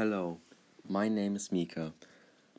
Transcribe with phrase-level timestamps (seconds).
[0.00, 0.38] Hello,
[0.88, 1.92] my name is Mika.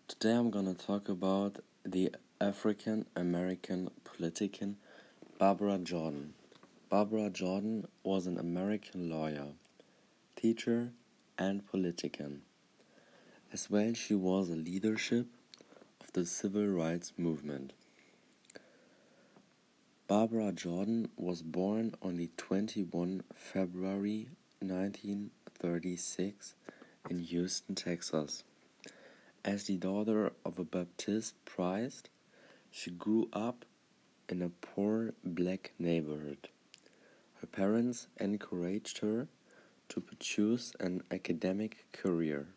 [0.07, 4.77] Today I'm gonna talk about the African American politician
[5.39, 6.35] Barbara Jordan.
[6.87, 9.47] Barbara Jordan was an American lawyer,
[10.35, 10.91] teacher,
[11.35, 12.43] and politician.
[13.51, 15.25] As well, she was a leadership
[15.99, 17.73] of the civil rights movement.
[20.07, 24.27] Barbara Jordan was born on the 21 February
[24.59, 26.53] 1936
[27.09, 28.43] in Houston, Texas.
[29.43, 32.09] As the daughter of a Baptist priest,
[32.69, 33.65] she grew up
[34.29, 36.47] in a poor black neighborhood.
[37.41, 39.27] Her parents encouraged her
[39.89, 42.47] to pursue an academic career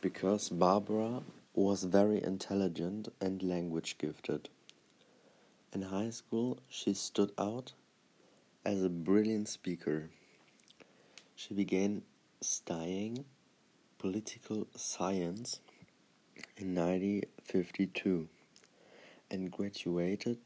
[0.00, 1.22] because Barbara
[1.52, 4.48] was very intelligent and language gifted.
[5.72, 7.72] In high school, she stood out
[8.64, 10.10] as a brilliant speaker.
[11.34, 12.02] She began
[12.40, 13.24] studying
[13.98, 15.60] political science
[16.56, 18.28] in 1952
[19.30, 20.38] and graduated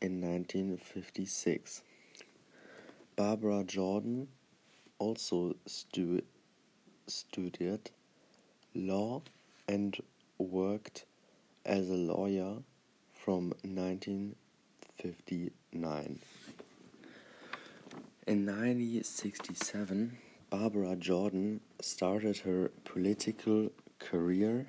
[0.00, 1.82] in 1956.
[3.16, 4.28] Barbara Jordan
[4.98, 6.22] also stu
[7.06, 7.90] studied
[8.74, 9.22] law
[9.68, 9.96] and
[10.38, 11.04] worked
[11.64, 12.56] as a lawyer
[13.12, 16.18] from 1959.
[18.26, 24.68] In 1967, Barbara Jordan started her political career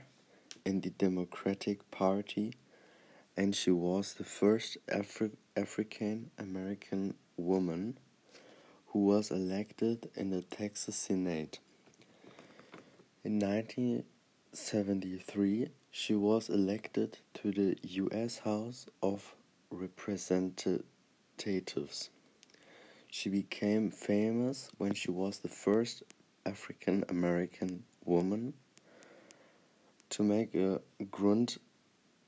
[0.65, 2.55] in the Democratic Party
[3.37, 7.99] and she was the first Afri African American woman
[8.87, 11.59] who was elected in the Texas Senate.
[13.23, 18.39] In 1973, she was elected to the U.S.
[18.39, 19.35] House of
[19.69, 22.09] Representatives.
[23.09, 26.03] She became famous when she was the first
[26.45, 28.53] African American woman
[30.09, 31.57] to make a grunt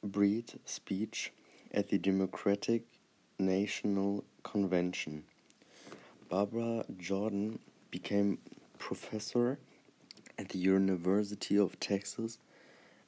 [0.03, 1.31] breed speech
[1.73, 2.83] at the Democratic
[3.37, 5.23] National Convention.
[6.29, 7.59] Barbara Jordan
[7.91, 8.39] became
[8.77, 9.59] professor
[10.37, 12.37] at the University of Texas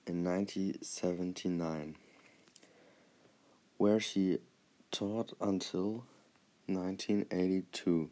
[0.06, 1.96] in 1979,
[3.78, 4.40] where she
[4.92, 6.04] taught until
[6.68, 8.10] 1982.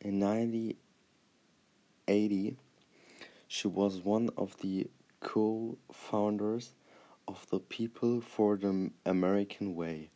[0.00, 2.56] In 1980,
[3.46, 4.88] she was one of the
[5.20, 6.72] co founders
[7.28, 10.10] of the People for the American Way,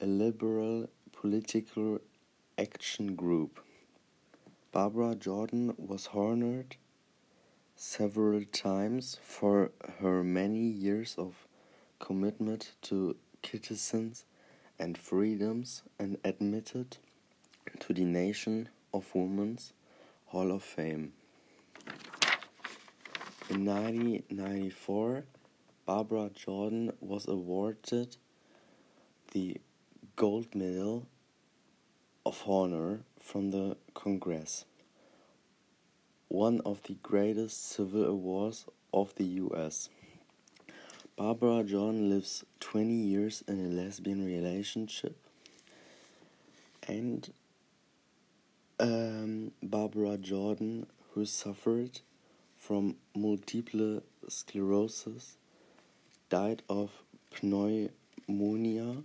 [0.00, 2.00] a liberal political
[2.58, 3.60] action group.
[4.72, 6.76] Barbara Jordan was honored
[7.76, 11.46] several times for her many years of
[11.98, 14.24] commitment to citizens
[14.78, 16.96] and freedoms and admitted
[17.80, 19.72] to the Nation of Women's
[20.26, 21.12] Hall of Fame.
[23.50, 25.24] In 1994,
[25.86, 28.16] Barbara Jordan was awarded
[29.32, 29.60] the
[30.16, 31.06] Gold Medal
[32.24, 34.64] of Honor from the Congress,
[36.28, 39.88] one of the greatest civil awards of the US.
[41.16, 45.16] Barbara Jordan lives 20 years in a lesbian relationship,
[46.88, 47.32] and
[48.80, 52.00] um, Barbara Jordan, who suffered
[52.58, 55.36] from multiple sclerosis,
[56.30, 56.90] died of
[57.40, 58.96] pneumonia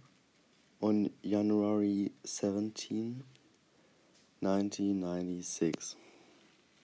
[0.81, 3.23] on January 17,
[4.39, 5.95] 1996.